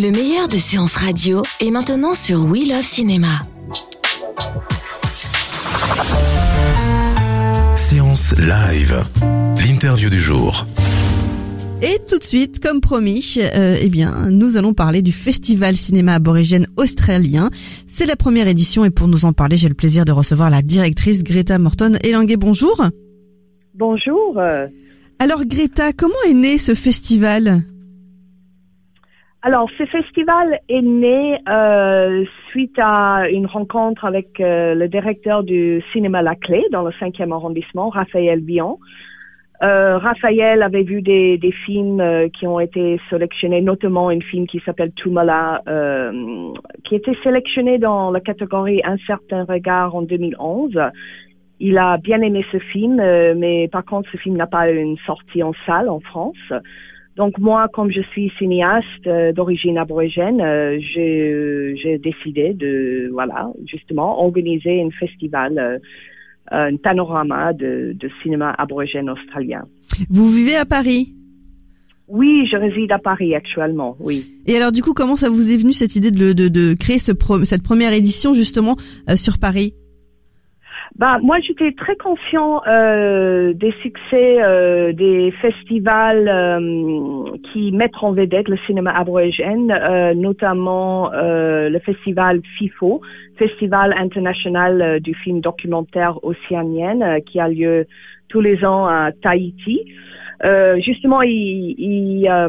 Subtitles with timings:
[0.00, 3.26] Le meilleur de séances radio est maintenant sur We Love Cinéma.
[7.74, 9.02] Séance live.
[9.60, 10.66] L'interview du jour.
[11.82, 16.14] Et tout de suite, comme promis, euh, eh bien, nous allons parler du Festival Cinéma
[16.14, 17.50] Aborigène Australien.
[17.88, 20.62] C'est la première édition et pour nous en parler, j'ai le plaisir de recevoir la
[20.62, 22.36] directrice Greta Morton Elanguet.
[22.36, 22.84] Bonjour.
[23.74, 24.40] Bonjour.
[25.18, 27.64] Alors Greta, comment est né ce festival?
[29.48, 35.82] Alors, ce festival est né euh, suite à une rencontre avec euh, le directeur du
[35.90, 38.78] cinéma La Clé dans le 5e arrondissement, Raphaël Bion.
[39.62, 44.92] Euh, Raphaël avait vu des, films qui ont été sélectionnés, notamment un film qui s'appelle
[44.92, 45.62] Tumala,
[46.84, 50.78] qui était sélectionné dans la catégorie Un certain regard en 2011.
[51.58, 55.42] Il a bien aimé ce film, mais par contre, ce film n'a pas une sortie
[55.42, 56.52] en salle en France.
[57.18, 64.22] Donc moi, comme je suis cinéaste euh, d'origine aborigène, euh, j'ai décidé de, voilà, justement,
[64.22, 65.78] organiser un festival, euh,
[66.52, 69.62] un panorama de, de cinéma aborigène australien.
[70.08, 71.12] Vous vivez à Paris?
[72.06, 74.24] Oui, je réside à Paris actuellement, oui.
[74.46, 77.00] Et alors du coup, comment ça vous est venu cette idée de, de, de créer
[77.00, 78.76] ce pro- cette première édition justement
[79.10, 79.74] euh, sur Paris?
[80.96, 88.12] Bah, moi, j'étais très conscient euh, des succès euh, des festivals euh, qui mettent en
[88.12, 93.00] vedette le cinéma aborigène, euh, notamment euh, le festival FIFO,
[93.36, 97.86] Festival international euh, du film documentaire océanienne, qui a lieu
[98.28, 99.80] tous les ans à Tahiti.
[100.44, 102.48] Euh, justement, ils, ils, euh,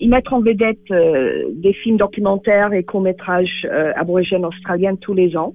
[0.00, 3.66] ils mettent en vedette euh, des films documentaires et courts-métrages
[3.96, 5.54] aborigènes australiens tous les ans.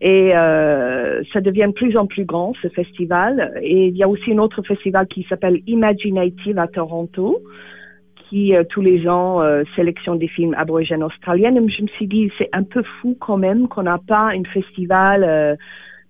[0.00, 3.58] Et euh, ça devient de plus en plus grand, ce festival.
[3.62, 7.42] Et il y a aussi un autre festival qui s'appelle Imaginative à Toronto,
[8.28, 11.54] qui euh, tous les ans euh, sélectionne des films aborigènes australiens.
[11.54, 14.44] Et je me suis dit, c'est un peu fou quand même qu'on n'a pas un
[14.44, 15.56] festival euh,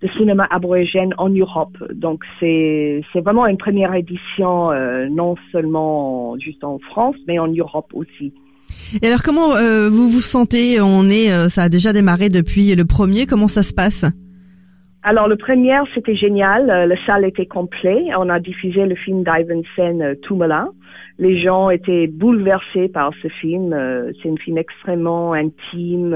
[0.00, 1.77] de cinéma aborigène en Europe.
[1.93, 7.48] Donc c'est c'est vraiment une première édition, euh, non seulement juste en France, mais en
[7.48, 8.32] Europe aussi.
[9.03, 10.81] Et alors comment euh, vous vous sentez?
[10.81, 13.27] On est, euh, ça a déjà démarré depuis le premier.
[13.27, 14.05] Comment ça se passe?
[15.03, 16.69] Alors, le premier, c'était génial.
[16.69, 18.06] Euh, Le salle était complet.
[18.19, 19.62] On a diffusé le film d'Ivan
[20.00, 20.69] euh, Tumala.
[21.19, 23.75] Les gens étaient bouleversés par ce film.
[24.22, 26.15] C'est un film extrêmement intime.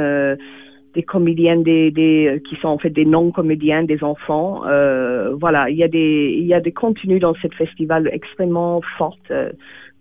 [0.94, 4.62] Des comédiens, des, des euh, qui sont en fait des non-comédiens, des enfants.
[4.66, 8.80] Euh, voilà, il y a des il y a des contenus dans ce festival extrêmement
[8.98, 9.30] fortes.
[9.30, 9.50] euh,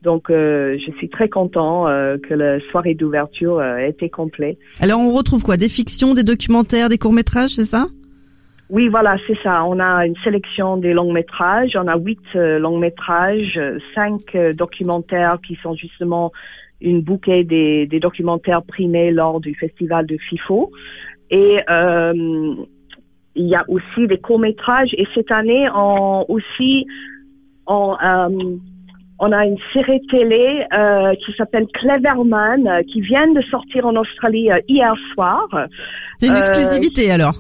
[0.04, 4.58] donc, euh, je suis très content euh, que la soirée d'ouverture euh, ait été complète.
[4.80, 5.58] Alors on retrouve quoi?
[5.58, 7.86] Des fictions, des documentaires, des courts métrages, c'est ça?
[8.72, 9.66] Oui, voilà, c'est ça.
[9.66, 11.74] On a une sélection des longs métrages.
[11.76, 13.60] On a huit euh, longs métrages,
[13.94, 16.32] cinq euh, documentaires qui sont justement
[16.82, 20.72] une bouquet des, des documentaires primés lors du festival de FIFO.
[21.30, 22.56] Et euh,
[23.36, 24.90] il y a aussi des courts métrages.
[24.98, 26.86] Et cette année, on aussi
[27.68, 28.58] on, euh,
[29.20, 34.50] on a une série télé euh, qui s'appelle Cleverman, qui vient de sortir en Australie
[34.68, 35.48] hier soir.
[36.18, 37.36] C'est une exclusivité alors.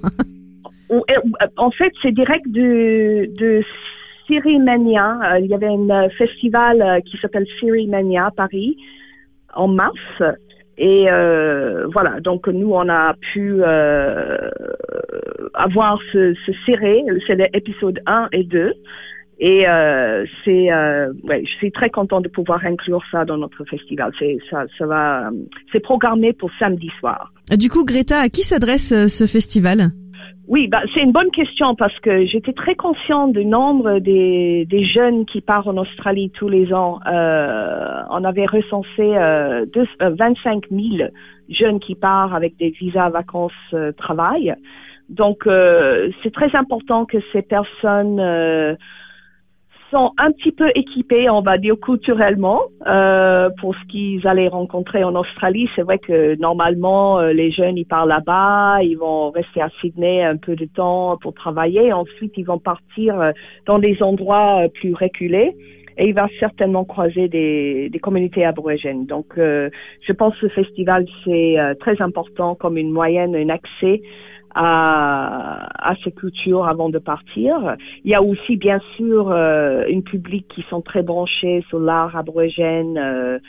[1.58, 3.63] En fait, c'est direct de, de
[4.28, 5.19] Syrimania.
[5.23, 8.78] Euh, Il y avait un festival qui s'appelle Syrimania à Paris
[9.54, 9.98] en mars.
[10.78, 14.50] Et euh, voilà, donc nous, on a pu euh,
[15.54, 18.74] avoir ce, ce série, c'est l'épisode 1 et 2.
[19.44, 23.66] Et euh, c'est, euh, ouais, je suis très contente de pouvoir inclure ça dans notre
[23.66, 24.12] festival.
[24.20, 25.32] C'est, ça, ça va,
[25.74, 27.34] c'est programmé pour samedi soir.
[27.58, 29.90] Du coup, Greta, à qui s'adresse euh, ce festival?
[30.47, 34.84] Oui, bah, c'est une bonne question parce que j'étais très consciente du nombre des, des
[34.84, 36.99] jeunes qui partent en Australie tous les ans.
[37.08, 41.09] Euh, on avait recensé euh, deux- euh, 25 000
[41.49, 44.55] jeunes qui partent avec des visas vacances euh, travail.
[45.09, 48.76] Donc, euh, c'est très important que ces personnes euh,
[49.91, 55.03] sont un petit peu équipés, on va dire culturellement, euh, pour ce qu'ils allaient rencontrer
[55.03, 55.70] en Australie.
[55.76, 60.23] C'est vrai que normalement, euh, les jeunes, ils partent là-bas, ils vont rester à Sydney
[60.23, 61.93] un peu de temps pour travailler.
[61.93, 63.32] Ensuite, ils vont partir euh,
[63.66, 65.55] dans des endroits plus reculés
[65.97, 69.05] et il va certainement croiser des, des communautés aborigènes.
[69.05, 74.02] Donc, je pense que ce festival, c'est très important comme une moyenne, un accès
[74.56, 77.76] à, à ces cultures avant de partir.
[78.03, 82.16] Il y a aussi bien sûr euh, une public qui sont très branchés sur l'art
[82.16, 83.40] aborigène, euh,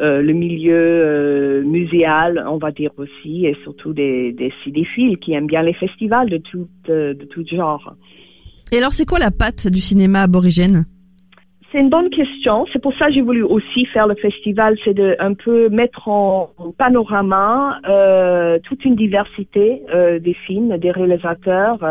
[0.00, 5.32] euh, le milieu euh, muséal, on va dire aussi, et surtout des, des cinéphiles qui
[5.34, 7.94] aiment bien les festivals de tout, de tout genre.
[8.72, 10.84] Et alors, c'est quoi la patte du cinéma aborigène?
[11.72, 12.66] C'est une bonne question.
[12.72, 16.06] C'est pour ça que j'ai voulu aussi faire le festival, c'est de un peu mettre
[16.06, 21.82] en panorama euh, toute une diversité euh, des films, des réalisateurs.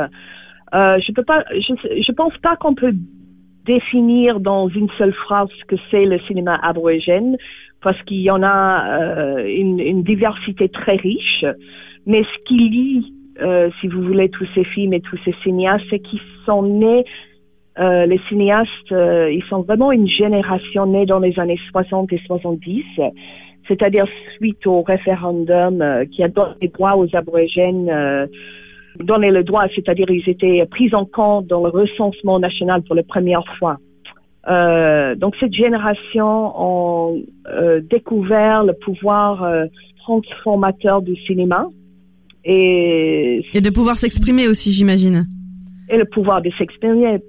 [0.74, 2.94] Euh, je peux pas, je, je pense pas qu'on peut
[3.66, 7.38] définir dans une seule phrase ce que c'est le cinéma aborigène,
[7.82, 11.46] parce qu'il y en a euh, une, diversité très riche.
[12.06, 13.14] Mais ce qui lie,
[13.80, 17.04] si vous voulez, tous ces films et tous ces cinéastes, c'est qu'ils sont nés
[17.82, 22.22] euh, les cinéastes, euh, ils sont vraiment une génération née dans les années 60 et
[22.28, 22.84] 70,
[23.68, 24.06] c'est-à-dire
[24.36, 27.90] suite au référendum euh, qui a donné le droit aux aborigènes,
[29.00, 33.04] donné le droit, c'est-à-dire ils étaient pris en compte dans le recensement national pour la
[33.04, 33.78] première fois.
[35.16, 39.36] donc cette génération a découvert le pouvoir
[40.04, 41.68] transformateur du cinéma
[42.44, 45.26] et, et de pouvoir s'exprimer aussi, j'imagine.
[45.90, 47.20] Et le pouvoir de s'exprimer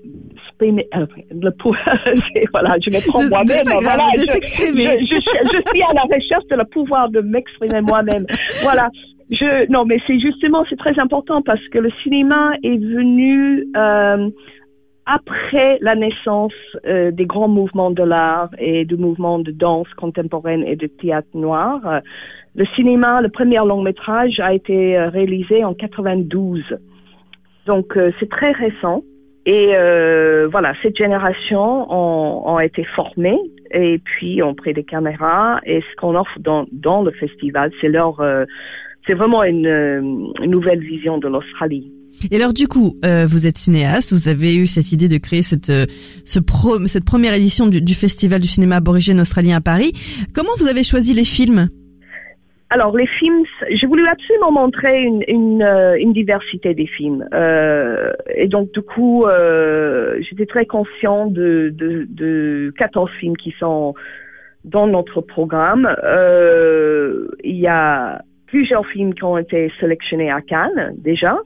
[0.70, 1.50] euh, le
[2.52, 3.64] voilà, je me prends moi-même.
[3.82, 8.24] Voilà, je, je, suis à la recherche de le pouvoir de m'exprimer moi-même.
[8.62, 8.88] Voilà.
[9.30, 14.28] Je, non, mais c'est justement, c'est très important parce que le cinéma est venu euh,
[15.06, 16.52] après la naissance
[16.86, 21.28] euh, des grands mouvements de l'art et du mouvement de danse contemporaine et de théâtre
[21.34, 22.02] noir.
[22.54, 26.62] Le cinéma, le premier long métrage, a été réalisé en 92.
[27.66, 29.02] Donc, c'est très récent.
[29.44, 33.38] Et euh, voilà, cette génération ont, ont, été formées
[33.72, 35.60] et puis ont pris des caméras.
[35.66, 38.44] Et ce qu'on offre dans, dans le festival, c'est leur, euh,
[39.06, 39.66] c'est vraiment une,
[40.40, 41.92] une, nouvelle vision de l'Australie.
[42.30, 45.42] Et alors du coup, euh, vous êtes cinéaste, vous avez eu cette idée de créer
[45.42, 45.86] cette euh,
[46.24, 49.92] ce pro, cette première édition du, du festival du cinéma aborigène australien à Paris.
[50.34, 51.68] Comment vous avez choisi les films?
[52.74, 57.28] Alors, les films, j'ai voulu absolument montrer une, une, euh, une diversité des films.
[57.34, 63.54] Euh, et donc, du coup, euh, j'étais très conscient de, de, de 14 films qui
[63.58, 63.94] sont
[64.64, 65.86] dans notre programme.
[66.02, 71.38] Euh, il y a plusieurs films qui ont été sélectionnés à Cannes, déjà.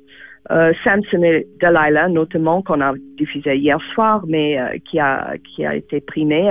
[0.52, 5.66] Euh, Samson et Delilah, notamment, qu'on a diffusé hier soir, mais euh, qui, a, qui
[5.66, 6.48] a été primé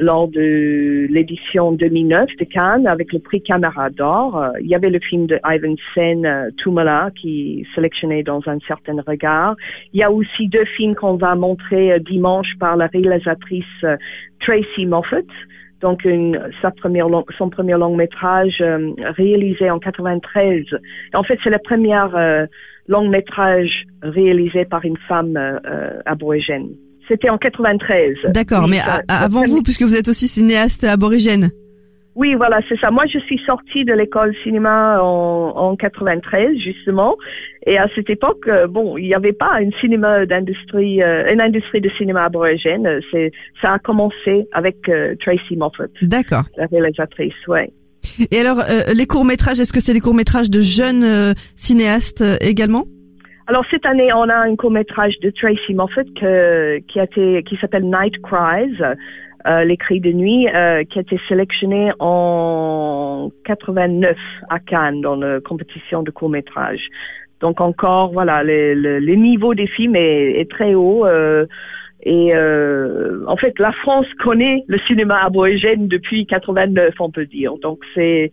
[0.00, 4.40] lors de l'édition 2009 de Cannes avec le prix Caméra d'Or.
[4.40, 8.58] Euh, il y avait le film de Ivan Sen, euh, Tumala, qui sélectionné dans un
[8.66, 9.56] certain regard.
[9.92, 13.64] Il y a aussi deux films qu'on va montrer euh, dimanche par la réalisatrice
[14.40, 15.22] Tracy Moffat.
[15.80, 17.06] Donc, une, sa première
[17.36, 18.60] son premier long métrage
[19.16, 20.64] réalisé en 93.
[21.14, 21.96] En fait, c'est le premier
[22.88, 25.38] long métrage réalisé par une femme
[26.04, 26.70] aborigène.
[27.08, 28.16] C'était en 93.
[28.34, 28.78] D'accord, mais
[29.08, 31.50] avant vous, puisque vous êtes aussi cinéaste aborigène.
[32.18, 32.90] Oui, voilà, c'est ça.
[32.90, 37.16] Moi, je suis sortie de l'école cinéma en, en 93, justement.
[37.64, 41.40] Et à cette époque, euh, bon, il n'y avait pas une cinéma d'industrie, euh, une
[41.40, 42.88] industrie de cinéma aborigène.
[43.12, 43.30] C'est,
[43.62, 45.84] ça a commencé avec euh, Tracy Moffat.
[46.02, 46.42] D'accord.
[46.56, 47.70] La réalisatrice, ouais.
[48.32, 48.58] Et alors,
[48.96, 52.84] les courts-métrages, est-ce que c'est des courts-métrages de jeunes cinéastes également?
[53.48, 57.42] Alors cette année, on a un court métrage de Tracy Moffat que, qui a été,
[57.44, 58.76] qui s'appelle Night Cries,
[59.46, 64.18] euh, les cris de nuit, euh, qui a été sélectionné en 89
[64.50, 66.90] à Cannes dans la compétition de court métrage.
[67.40, 71.06] Donc encore, voilà, le, le, le niveau des films est, est très haut.
[71.06, 71.46] Euh,
[72.02, 77.54] et euh, en fait, la France connaît le cinéma aborigène depuis 89, on peut dire.
[77.62, 78.30] Donc c'est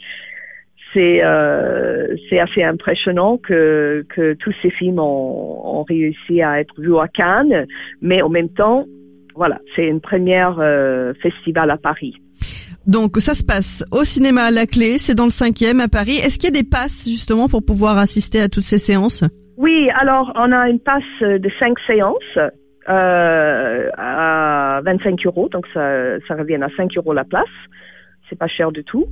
[0.95, 6.73] c'est euh, c'est assez impressionnant que que tous ces films ont, ont, réussi à être
[6.79, 7.67] vus à Cannes,
[8.01, 8.85] mais en même temps,
[9.35, 12.15] voilà, c'est une première euh, festival à Paris.
[12.87, 16.17] Donc ça se passe au cinéma à la clé, c'est dans le cinquième à Paris.
[16.23, 19.23] Est-ce qu'il y a des passes justement pour pouvoir assister à toutes ces séances?
[19.57, 22.37] Oui, alors on a une passe de cinq séances
[22.87, 27.45] euh, à 25 euros, donc ça, ça revient à 5 euros la place.
[28.29, 29.05] C'est pas cher du tout.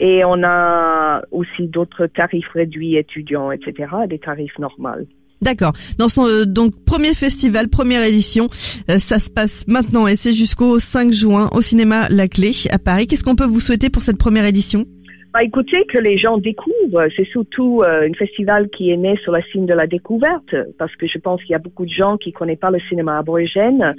[0.00, 5.06] Et on a aussi d'autres tarifs réduits étudiants, etc., des tarifs normaux.
[5.42, 5.72] D'accord.
[5.98, 8.44] Dans son euh, donc premier festival, première édition,
[8.90, 12.78] euh, ça se passe maintenant et c'est jusqu'au 5 juin au cinéma La Clé à
[12.78, 13.06] Paris.
[13.06, 14.84] Qu'est-ce qu'on peut vous souhaiter pour cette première édition?
[15.32, 17.06] Bah, écoutez, que les gens découvrent.
[17.16, 20.94] C'est surtout euh, un festival qui est né sur la signe de la découverte, parce
[20.96, 23.94] que je pense qu'il y a beaucoup de gens qui connaissent pas le cinéma aborigène.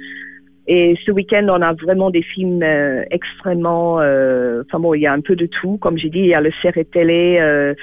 [0.68, 4.00] Et ce week-end, on a vraiment des films euh, extrêmement...
[4.00, 5.76] Euh, enfin bon, il y a un peu de tout.
[5.78, 7.74] Comme j'ai dit, il y a le série télé euh,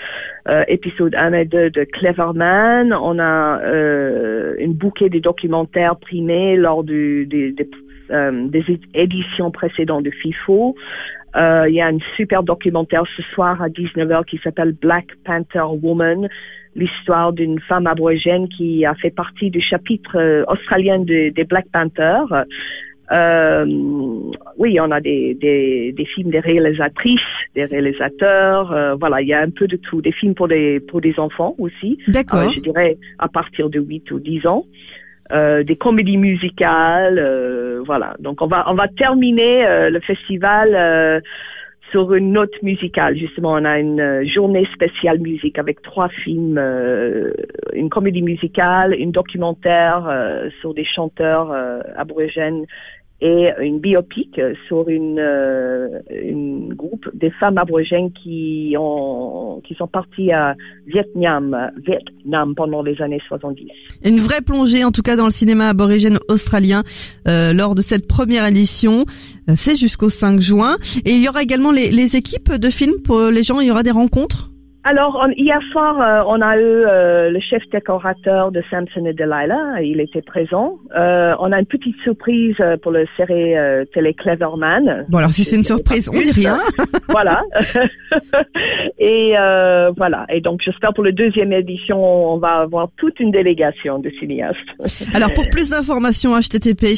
[0.48, 2.94] euh, épisode 1 et 2 de Cleverman.
[2.94, 7.70] On a euh, une bouquet de documentaires primés lors du, des, des,
[8.10, 10.76] des éditions précédentes de FIFO.
[11.36, 15.66] Euh, il y a un super documentaire ce soir à 19h qui s'appelle Black Panther
[15.82, 16.28] Woman,
[16.76, 22.46] l'histoire d'une femme aborigène qui a fait partie du chapitre euh, australien des Black Panthers.
[23.12, 23.66] Euh,
[24.58, 27.20] oui, on a des, des, des, films des réalisatrices,
[27.56, 28.72] des réalisateurs.
[28.72, 30.02] Euh, voilà, il y a un peu de tout.
[30.02, 31.98] Des films pour des pour des enfants aussi.
[32.08, 32.42] D'accord.
[32.42, 34.66] Euh, je dirais à partir de 8 ou 10 ans.
[35.32, 38.16] Euh, des comédies musicales, euh, voilà.
[38.20, 41.20] Donc on va on va terminer euh, le festival euh,
[41.92, 43.18] sur une note musicale.
[43.18, 46.58] Justement, on a une euh, journée spéciale musique avec trois films,
[47.74, 50.10] une comédie musicale, une documentaire
[50.62, 51.52] sur des chanteurs
[51.96, 52.66] aborigènes
[53.22, 59.88] et une biopic sur une, euh, une groupe des femmes aborigènes qui ont qui sont
[59.88, 60.56] parties à
[60.88, 63.68] Vietnam, Vietnam pendant les années 70.
[64.06, 66.84] Une vraie plongée en tout cas dans le cinéma aborigène australien
[67.28, 69.04] euh, lors de cette première édition.
[69.50, 73.02] Euh, c'est jusqu'au 5 juin et il y aura également les, les équipes de films
[73.04, 73.60] pour les gens.
[73.60, 74.50] Il y aura des rencontres.
[74.90, 79.14] Alors, on, hier soir, euh, on a eu euh, le chef décorateur de Samson et
[79.14, 79.84] Delilah.
[79.84, 80.80] Il était présent.
[80.98, 83.54] Euh, on a une petite surprise pour le série
[83.94, 85.06] télé Cleverman.
[85.10, 86.58] Bon, alors si c'est une surprise, on dit rien.
[87.10, 87.44] voilà.
[88.98, 89.36] et
[89.96, 90.26] voilà.
[90.34, 94.58] Et donc, j'espère pour la deuxième édition, on va avoir toute une délégation de cinéastes.
[95.14, 96.96] alors, pour plus d'informations, http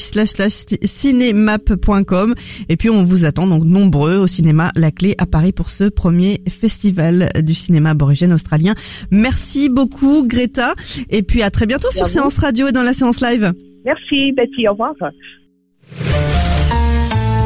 [0.81, 2.35] cinémap.com.
[2.69, 5.89] Et puis, on vous attend donc nombreux au cinéma La Clé à Paris pour ce
[5.89, 8.73] premier festival du cinéma cinéma aborigène australien.
[9.09, 10.73] Merci beaucoup Greta
[11.09, 13.53] et puis à très bientôt sur Séance Radio et dans la séance live.
[13.85, 14.93] Merci Betty, au revoir.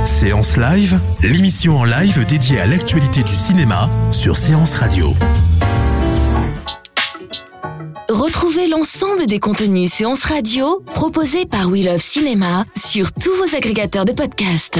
[0.06, 5.14] Séance Live, l'émission en live dédiée à l'actualité du cinéma sur Séance Radio.
[8.10, 14.06] Retrouvez l'ensemble des contenus Séance Radio proposés par We Love Cinéma sur tous vos agrégateurs
[14.06, 14.80] de podcasts.